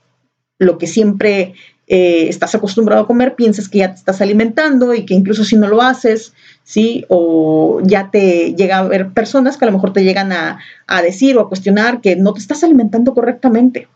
[0.59, 1.55] lo que siempre
[1.93, 5.57] eh, estás acostumbrado a comer, piensas que ya te estás alimentando y que incluso si
[5.57, 7.05] no lo haces, ¿sí?
[7.09, 11.03] O ya te llega a ver personas que a lo mejor te llegan a, a
[11.03, 13.89] decir o a cuestionar que no te estás alimentando correctamente.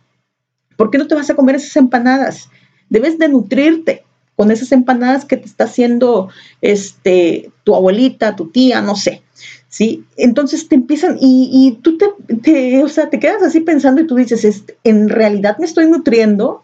[0.77, 2.51] ¿Por qué no te vas a comer esas empanadas?
[2.91, 4.03] Debes de nutrirte
[4.35, 6.31] con esas empanadas que te está haciendo
[6.63, 9.23] este, tu abuelita, tu tía, no sé.
[9.69, 10.03] ¿sí?
[10.17, 14.65] Entonces te empiezan y, tú te, o sea, te quedas así pensando y tú dices,
[14.83, 16.64] ¿en realidad me estoy nutriendo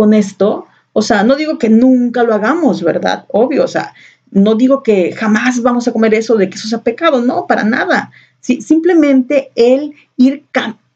[0.00, 0.64] con esto?
[0.94, 3.26] O sea, no digo que nunca lo hagamos, ¿verdad?
[3.28, 3.92] Obvio, o sea,
[4.30, 7.64] no digo que jamás vamos a comer eso de que eso sea pecado, no, para
[7.64, 8.10] nada.
[8.40, 10.44] Sí, simplemente el ir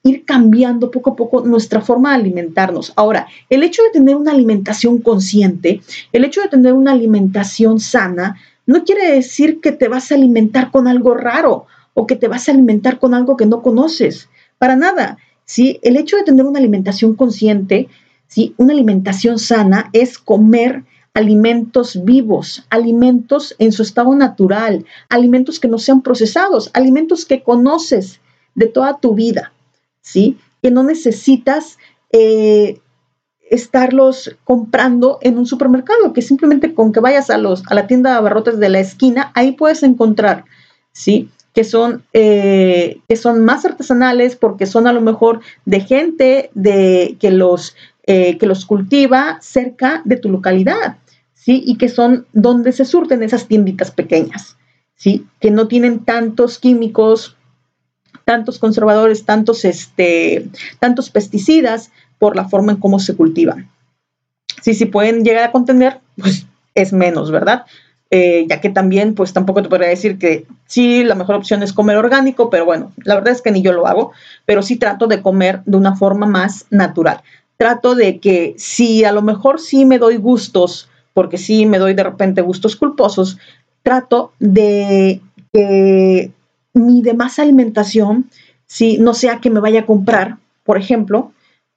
[0.05, 2.95] ir cambiando poco a poco nuestra forma de alimentarnos.
[2.97, 5.83] Ahora, el hecho de tener una alimentación consciente,
[6.15, 10.71] el hecho de tener una alimentación sana, no quiere decir que te vas a alimentar
[10.71, 14.31] con algo raro o que te vas a alimentar con algo que no conoces.
[14.57, 15.19] Para nada.
[15.45, 15.79] ¿sí?
[15.83, 17.89] El hecho de tener una alimentación consciente,
[18.35, 18.53] ¿sí?
[18.57, 20.83] una alimentación sana, es comer
[21.15, 28.21] alimentos vivos, alimentos en su estado natural, alimentos que no sean procesados, alimentos que conoces
[28.57, 29.53] de toda tu vida,
[30.01, 30.37] ¿sí?
[30.61, 31.79] Que no necesitas
[32.11, 32.81] eh,
[33.49, 38.11] estarlos comprando en un supermercado, que simplemente con que vayas a, los, a la tienda
[38.11, 40.45] de abarrotes de la esquina, ahí puedes encontrar,
[40.91, 41.29] ¿sí?
[41.53, 47.17] Que son, eh, que son más artesanales porque son a lo mejor de gente de,
[47.21, 50.97] que, los, eh, que los cultiva cerca de tu localidad.
[51.45, 51.63] ¿sí?
[51.67, 54.57] Y que son donde se surten esas tienditas pequeñas,
[54.97, 55.27] ¿sí?
[55.41, 57.37] Que no tienen tantos químicos,
[58.25, 63.69] tantos conservadores, tantos, este, tantos pesticidas por la forma en cómo se cultivan.
[64.63, 67.67] Sí, si pueden llegar a contener, pues es menos, ¿verdad?
[68.11, 71.75] Eh, ya que también, pues tampoco te podría decir que sí, la mejor opción es
[71.75, 74.13] comer orgánico, pero bueno, la verdad es que ni yo lo hago,
[74.47, 77.21] pero sí trato de comer de una forma más natural.
[77.57, 81.95] Trato de que si a lo mejor sí me doy gustos porque sí me doy
[81.95, 83.39] de repente gustos culposos,
[83.83, 85.21] trato de
[85.53, 86.31] que
[86.75, 88.29] mi demás alimentación,
[88.67, 91.33] si no sea que me vaya a comprar, por ejemplo,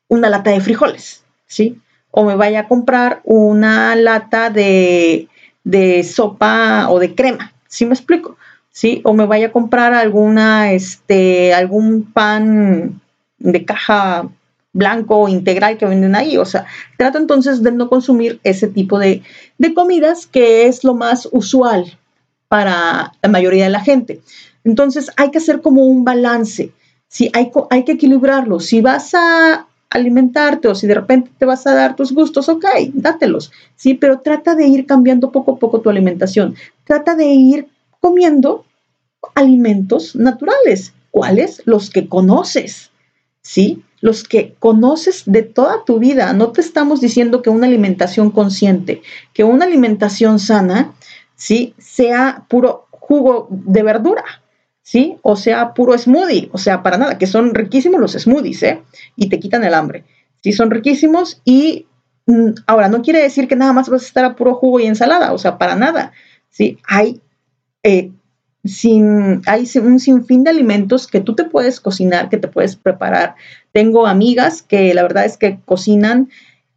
[0.10, 1.80] una lata de frijoles, ¿sí?
[2.10, 5.28] O me vaya a comprar una lata de,
[5.64, 8.38] de sopa o de crema, ¿sí me explico?
[8.72, 9.02] ¿Sí?
[9.04, 13.02] O me vaya a comprar alguna, este, algún pan
[13.40, 14.30] de caja
[14.78, 16.38] blanco integral que venden ahí.
[16.38, 16.66] O sea,
[16.98, 19.24] trato entonces de no consumir ese tipo de,
[19.76, 21.98] comidas que es lo más usual
[22.48, 24.22] para la mayoría de la gente.
[24.64, 26.72] Entonces hay que hacer como un balance.
[27.08, 28.60] Si hay, hay que equilibrarlo.
[28.60, 32.66] Si vas a alimentarte o si de repente te vas a dar tus gustos, ok,
[32.94, 33.52] dátelos.
[33.76, 36.56] Sí, pero trata de ir cambiando poco a poco tu alimentación.
[36.84, 37.68] Trata de ir
[38.00, 38.66] comiendo
[39.36, 40.94] alimentos naturales.
[41.12, 41.64] ¿Cuáles?
[41.66, 42.92] Los que conoces.
[43.42, 43.84] ¿Sí?
[44.02, 46.34] Los que conoces de toda tu vida.
[46.34, 49.02] No te estamos diciendo que una alimentación consciente,
[49.34, 50.94] que una alimentación sana,
[51.36, 51.74] ¿sí?
[51.78, 54.24] Sea puro jugo de verdura,
[54.82, 55.18] ¿sí?
[55.22, 58.82] O sea puro smoothie, o sea, para nada, que son riquísimos los smoothies, ¿eh?
[59.16, 60.04] Y te quitan el hambre.
[60.44, 61.88] Sí, son riquísimos y
[62.28, 64.86] mm, ahora no quiere decir que nada más vas a estar a puro jugo y
[64.86, 66.12] ensalada, o sea, para nada.
[66.50, 67.22] Sí, hay
[67.84, 68.12] eh,
[68.64, 73.36] sin, hay un sinfín de alimentos que tú te puedes cocinar, que te puedes preparar.
[73.72, 76.30] Tengo amigas que la verdad es que cocinan,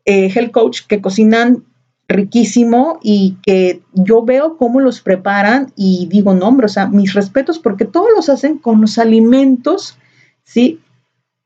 [0.04, 1.64] eh, health coach, que cocinan
[2.10, 7.14] riquísimo y que yo veo cómo los preparan y digo, no, hombre, o sea, mis
[7.14, 9.96] respetos porque todos los hacen con los alimentos,
[10.42, 10.80] ¿sí?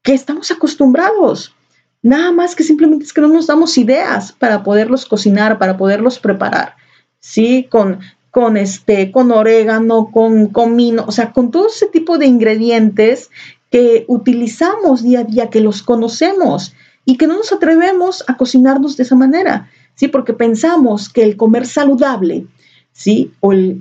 [0.03, 1.55] Que estamos acostumbrados.
[2.03, 6.19] Nada más que simplemente es que no nos damos ideas para poderlos cocinar, para poderlos
[6.19, 6.77] preparar,
[7.21, 7.67] ¿sí?
[7.71, 8.01] Con
[8.35, 13.31] con este, con orégano, con comino, o sea, con todo ese tipo de ingredientes
[13.71, 18.97] que utilizamos día a día, que los conocemos y que no nos atrevemos a cocinarnos
[18.97, 20.09] de esa manera, ¿sí?
[20.09, 22.45] Porque pensamos que el comer saludable,
[22.93, 23.31] ¿sí?
[23.39, 23.81] O el,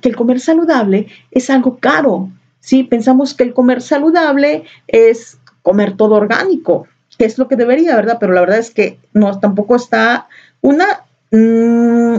[0.00, 2.28] que el comer saludable es algo caro,
[2.60, 2.84] ¿sí?
[2.84, 6.86] Pensamos que el comer saludable es comer todo orgánico,
[7.18, 8.18] que es lo que debería, ¿verdad?
[8.20, 10.28] Pero la verdad es que no, tampoco está
[10.60, 10.86] una
[11.30, 12.16] Mm,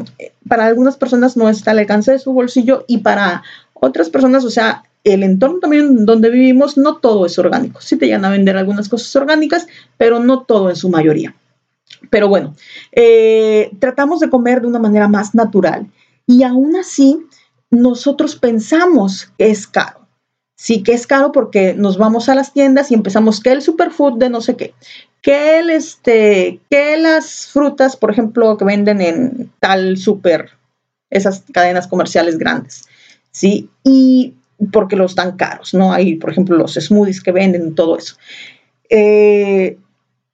[0.48, 3.44] para algunas personas no está al alcance de su bolsillo y para
[3.74, 7.82] otras personas, o sea, el entorno también donde vivimos, no todo es orgánico.
[7.82, 11.36] Sí te llegan a vender algunas cosas orgánicas, pero no todo en su mayoría.
[12.10, 12.56] Pero bueno,
[12.92, 15.88] eh, tratamos de comer de una manera más natural
[16.26, 17.18] y aún así
[17.70, 20.08] nosotros pensamos que es caro.
[20.56, 24.20] Sí que es caro porque nos vamos a las tiendas y empezamos que el superfood
[24.20, 24.76] de no sé qué,
[25.22, 30.52] que este, que las frutas, por ejemplo, que venden en tal super,
[31.10, 32.86] esas cadenas comerciales grandes,
[33.32, 33.70] ¿sí?
[33.84, 34.34] Y
[34.72, 35.94] porque los dan caros, ¿no?
[35.94, 38.16] Hay, por ejemplo, los smoothies que venden, todo eso.
[38.90, 39.78] Eh,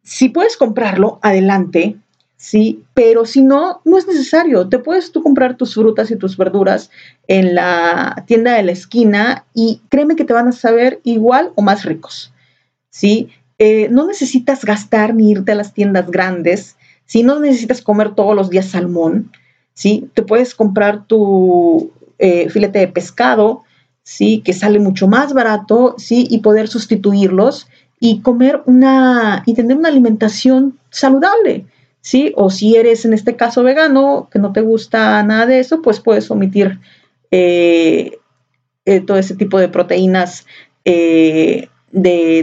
[0.03, 1.97] si puedes comprarlo, adelante,
[2.37, 2.83] ¿sí?
[2.93, 4.69] Pero si no, no es necesario.
[4.69, 6.91] Te puedes tú comprar tus frutas y tus verduras
[7.27, 11.61] en la tienda de la esquina y créeme que te van a saber igual o
[11.61, 12.31] más ricos,
[12.89, 13.29] ¿sí?
[13.59, 18.35] Eh, no necesitas gastar ni irte a las tiendas grandes, si no necesitas comer todos
[18.35, 19.31] los días salmón,
[19.73, 20.09] ¿sí?
[20.13, 23.63] Te puedes comprar tu eh, filete de pescado,
[24.03, 24.41] ¿sí?
[24.45, 26.27] Que sale mucho más barato, ¿sí?
[26.29, 27.67] Y poder sustituirlos
[27.99, 31.65] y comer una, y tener una alimentación saludable,
[32.01, 32.33] ¿sí?
[32.35, 35.99] O si eres en este caso vegano, que no te gusta nada de eso, pues
[35.99, 36.79] puedes omitir
[37.31, 38.19] eh,
[39.07, 40.45] todo ese tipo de proteínas
[40.85, 41.69] de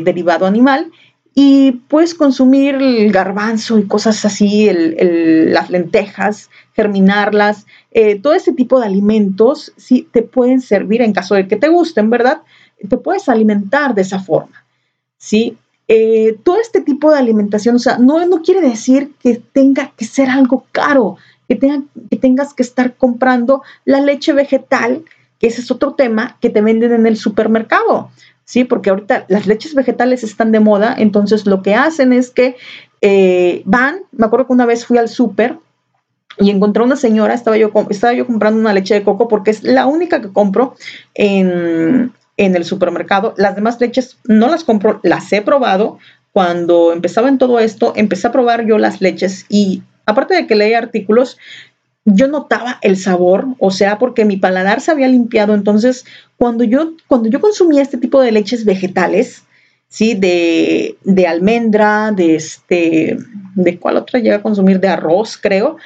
[0.05, 0.91] derivado animal
[1.35, 8.79] y puedes consumir el garbanzo y cosas así, las lentejas, germinarlas, eh, todo ese tipo
[8.79, 12.43] de alimentos sí te pueden servir en caso de que te gusten, ¿verdad?
[12.89, 14.65] Te puedes alimentar de esa forma,
[15.17, 15.57] ¿sí?
[15.89, 20.05] Eh, todo este tipo de alimentación, o sea, no, no quiere decir que tenga que
[20.05, 21.17] ser algo caro,
[21.49, 25.05] que, que tengas que estar comprando la leche vegetal,
[25.41, 28.11] que ese es otro tema que te venden en el supermercado.
[28.45, 28.65] ¿Sí?
[28.65, 32.57] Porque ahorita las leches vegetales están de moda, entonces lo que hacen es que
[33.01, 35.59] eh, van, me acuerdo que una vez fui al súper
[36.39, 39.63] y encontré una señora, estaba yo, estaba yo comprando una leche de coco porque es
[39.63, 40.75] la única que compro
[41.15, 43.35] en, en el supermercado.
[43.37, 45.99] Las demás leches no las compro, las he probado.
[46.33, 50.57] Cuando empezaba en todo esto, empecé a probar yo las leches y aparte de que
[50.57, 51.39] leí artículos,
[52.05, 55.55] yo notaba el sabor, o sea, porque mi paladar se había limpiado.
[55.55, 56.05] Entonces,
[56.37, 59.45] cuando yo, cuando yo consumía este tipo de leches vegetales,
[59.89, 60.15] ¿sí?
[60.15, 63.17] De, de almendra, de este,
[63.55, 64.81] ¿de cuál otra llega a consumir?
[64.81, 65.79] De arroz, creo.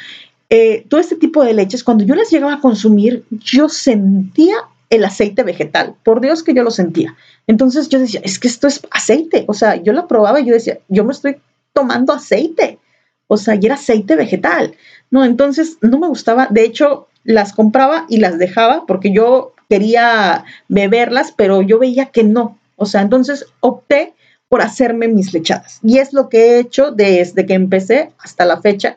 [0.51, 4.57] Eh, todo este tipo de leches, cuando yo las llegaba a consumir, yo sentía
[4.91, 5.95] el aceite vegetal.
[6.03, 7.15] Por Dios que yo lo sentía.
[7.47, 9.45] Entonces yo decía, es que esto es aceite.
[9.47, 11.37] O sea, yo la probaba y yo decía, yo me estoy
[11.73, 12.79] tomando aceite.
[13.27, 14.75] O sea, y era aceite vegetal.
[15.11, 16.49] No, entonces no me gustaba.
[16.51, 22.25] De hecho, las compraba y las dejaba porque yo quería beberlas, pero yo veía que
[22.25, 22.59] no.
[22.77, 24.15] O sea, entonces opté
[24.49, 25.81] por hacerme mis lechadas.
[25.83, 28.97] Y es lo que he hecho desde que empecé hasta la fecha.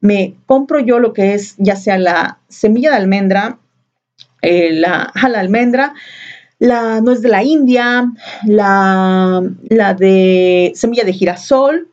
[0.00, 3.58] Me compro yo lo que es ya sea la semilla de almendra,
[4.42, 5.94] eh, la, la almendra,
[6.58, 8.12] la nuez de la India,
[8.46, 11.88] la, la de semilla de girasol,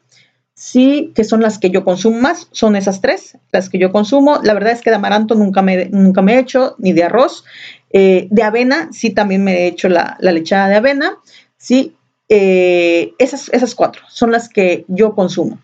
[0.59, 4.41] sí, que son las que yo consumo más, son esas tres, las que yo consumo.
[4.43, 7.45] La verdad es que de amaranto nunca me, nunca me he hecho, ni de arroz.
[7.91, 11.17] Eh, de avena, sí, también me he hecho la, lechada de avena,
[11.57, 11.95] sí.
[12.27, 15.59] Eh, esas, esas cuatro son las que yo consumo,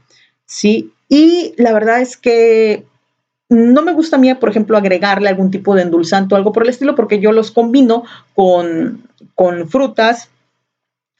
[0.45, 0.93] sí.
[1.09, 2.85] Y la verdad es que
[3.49, 6.63] no me gusta a mí, por ejemplo, agregarle algún tipo de endulzante o algo por
[6.63, 9.03] el estilo, porque yo los combino con,
[9.35, 10.29] con frutas,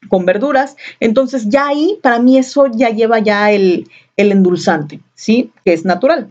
[0.08, 0.76] con verduras.
[1.00, 5.52] Entonces ya ahí, para mí eso ya lleva ya el, endulzante, ¿sí?
[5.64, 6.30] Que es natural.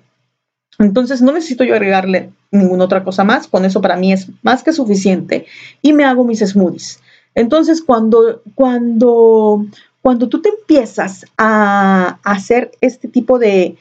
[0.80, 4.64] Entonces no necesito yo agregarle ninguna otra cosa más, con eso para mí es más
[4.64, 5.46] que suficiente
[5.82, 7.00] y me hago mis smoothies.
[7.34, 9.66] Entonces cuando, cuando,
[10.02, 13.78] cuando tú te empiezas a, hacer este tipo de,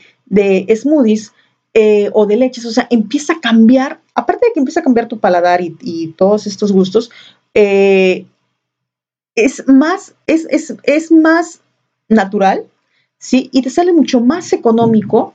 [0.74, 1.32] smoothies
[1.72, 5.08] eh, o de leches, o sea, empieza a cambiar, aparte de que empieza a cambiar
[5.08, 7.10] tu paladar y, todos estos gustos,
[7.54, 8.26] eh,
[9.34, 10.46] es más, es,
[10.82, 11.60] es, más
[12.08, 12.66] natural,
[13.18, 13.48] ¿sí?
[13.52, 15.34] Y te sale mucho más económico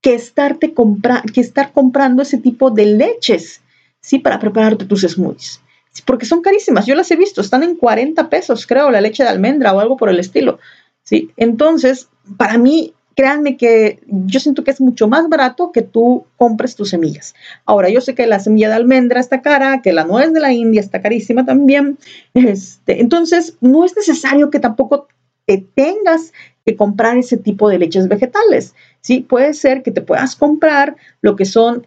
[0.00, 3.60] que, estarte compra que estar comprando ese tipo de leches,
[4.00, 4.18] ¿sí?
[4.18, 5.60] Para prepararte tus smoothies.
[6.04, 9.28] Porque son carísimas, yo las he visto, están en 40 pesos, creo, la leche de
[9.28, 10.58] almendra o algo por el estilo,
[11.02, 11.30] ¿sí?
[11.36, 16.74] Entonces, para mí créanme que yo siento que es mucho más barato que tú compres
[16.74, 17.34] tus semillas.
[17.64, 20.52] Ahora, yo sé que la semilla de almendra está cara, que la nuez de la
[20.52, 21.98] India está carísima también.
[22.34, 25.08] Este, entonces, no es necesario que tampoco
[25.46, 26.32] te tengas
[26.64, 28.74] que comprar ese tipo de leches vegetales.
[29.00, 31.86] Sí, puede ser que te puedas comprar lo que son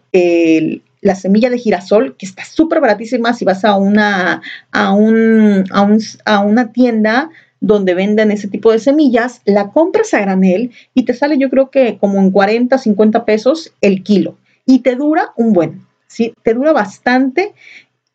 [1.00, 5.88] la semilla de girasol, que está súper baratísima si vas a una, a, un, a,
[6.24, 11.14] a una tienda donde venden ese tipo de semillas, la compras a granel y te
[11.14, 15.52] sale yo creo que como en 40, 50 pesos el kilo y te dura un
[15.52, 16.34] buen, ¿sí?
[16.42, 17.54] Te dura bastante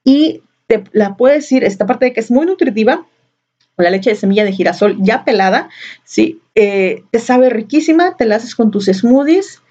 [0.04, 3.06] y te la puedes ir, esta parte de que es muy nutritiva,
[3.78, 5.70] la leche de semilla de girasol ya pelada,
[6.04, 6.40] ¿sí?
[6.56, 9.62] Eh, te sabe riquísima, te la haces con tus smoothies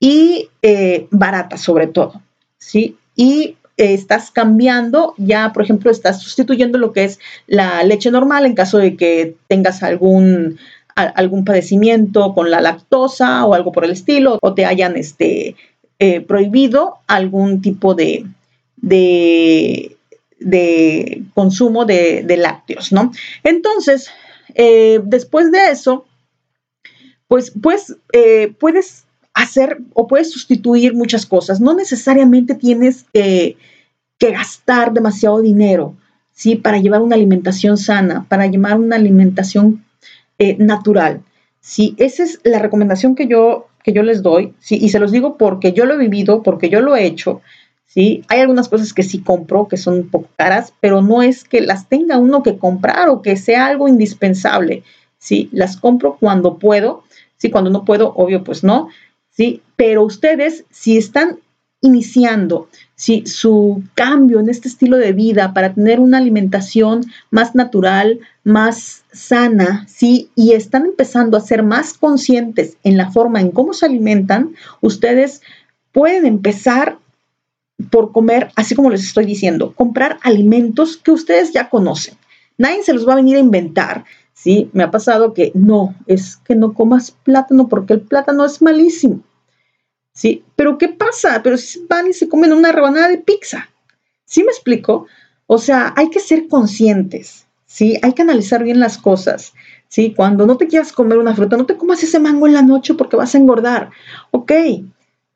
[0.00, 2.22] y eh, barata sobre todo,
[2.58, 2.96] ¿sí?
[3.16, 8.54] Y estás cambiando, ya por ejemplo estás sustituyendo lo que es la leche normal en
[8.54, 10.58] caso de que tengas algún,
[10.94, 15.54] algún padecimiento con la lactosa o algo por el estilo, o te hayan este,
[16.00, 18.26] eh, prohibido algún tipo de,
[18.76, 19.96] de,
[21.34, 23.12] consumo de, lácteos, ¿no?
[23.44, 24.10] Entonces,
[24.54, 26.04] eh, después de eso,
[27.28, 29.04] pues, pues eh, puedes
[29.42, 31.60] hacer o puedes sustituir muchas cosas.
[31.60, 33.56] No necesariamente tienes que
[34.18, 35.94] gastar demasiado dinero,
[36.32, 36.56] ¿sí?
[36.56, 39.84] Para llevar una alimentación sana, para llevar una alimentación
[40.38, 41.22] eh, natural,
[41.60, 41.94] ¿sí?
[41.98, 44.78] Esa es la recomendación que yo, que yo les doy, ¿sí?
[44.80, 47.40] Y se los digo porque yo lo he vivido, porque yo lo he hecho,
[47.86, 48.22] ¿sí?
[48.28, 51.60] Hay algunas cosas que sí compro, que son un poco caras, pero no es que
[51.60, 54.82] las tenga uno que comprar o que sea algo indispensable,
[55.18, 55.48] ¿sí?
[55.52, 57.04] Las compro cuando puedo,
[57.36, 57.50] ¿sí?
[57.50, 58.88] Cuando no puedo, obvio, pues no,
[59.38, 59.62] ¿sí?
[59.76, 61.38] Pero ustedes, si están
[61.80, 63.22] iniciando ¿sí?
[63.24, 69.86] su cambio en este estilo de vida para tener una alimentación más natural, más sana,
[69.88, 70.28] ¿sí?
[70.34, 75.40] y están empezando a ser más conscientes en la forma en cómo se alimentan, ustedes
[75.92, 76.98] pueden empezar
[77.90, 82.16] por comer, así como les estoy diciendo, comprar alimentos que ustedes ya conocen.
[82.56, 84.04] Nadie se los va a venir a inventar.
[84.34, 84.68] ¿sí?
[84.72, 89.20] Me ha pasado que no, es que no comas plátano porque el plátano es malísimo.
[90.18, 90.42] ¿Sí?
[90.56, 91.40] Pero ¿qué pasa?
[91.44, 93.70] Pero si van y se comen una rebanada de pizza.
[94.24, 95.06] ¿Sí me explico?
[95.46, 97.96] O sea, hay que ser conscientes, ¿sí?
[98.02, 99.54] Hay que analizar bien las cosas,
[99.86, 100.12] ¿sí?
[100.16, 102.94] Cuando no te quieras comer una fruta, no te comas ese mango en la noche
[102.94, 103.90] porque vas a engordar.
[104.32, 104.50] Ok,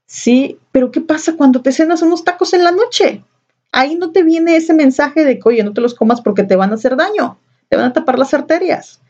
[0.04, 0.58] ¿sí?
[0.72, 3.22] Pero ¿qué pasa cuando te cenas unos tacos en la noche?
[3.70, 6.56] Ahí no te viene ese mensaje de que, oye, no te los comas porque te
[6.56, 9.00] van a hacer daño, te van a tapar las arterias,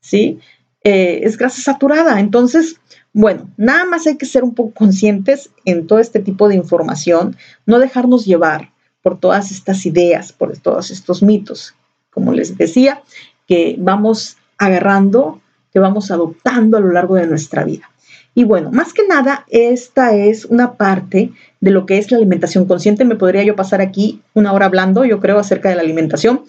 [0.00, 0.40] ¿sí?
[0.82, 2.18] Eh, es grasa saturada.
[2.18, 2.80] Entonces,
[3.12, 7.36] bueno, nada más hay que ser un poco conscientes en todo este tipo de información,
[7.66, 11.74] no dejarnos llevar por todas estas ideas, por todos estos mitos,
[12.10, 13.02] como les decía,
[13.46, 15.40] que vamos agarrando,
[15.72, 17.90] que vamos adoptando a lo largo de nuestra vida.
[18.34, 22.64] Y bueno, más que nada, esta es una parte de lo que es la alimentación
[22.64, 23.04] consciente.
[23.04, 26.44] Me podría yo pasar aquí una hora hablando, yo creo, acerca de la alimentación.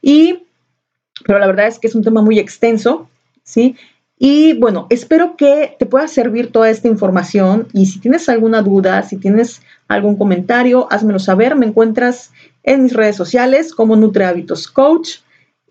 [0.00, 0.44] Y,
[1.26, 3.10] pero la verdad es que es un tema muy extenso,
[3.42, 3.76] ¿sí?
[4.18, 9.02] Y bueno, espero que te pueda servir toda esta información y si tienes alguna duda,
[9.02, 11.54] si tienes algún comentario, házmelo saber.
[11.54, 15.18] Me encuentras en mis redes sociales como Nutre Hábitos Coach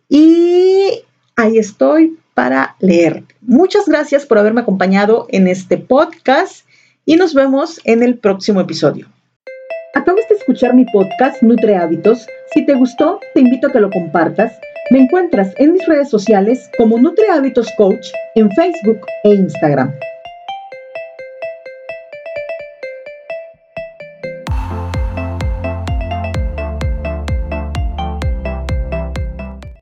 [0.08, 1.02] y
[1.36, 3.36] ahí estoy para leerte.
[3.42, 6.68] Muchas gracias por haberme acompañado en este podcast
[7.06, 9.08] y nos vemos en el próximo episodio.
[9.96, 12.28] Acabas de escuchar mi podcast Nutre Hábitos.
[12.54, 14.52] Si te gustó, te invito a que lo compartas
[14.92, 19.94] me encuentras en mis redes sociales como Nutri Hábitos Coach en Facebook e Instagram.